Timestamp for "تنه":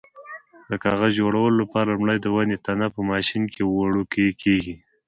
2.65-2.87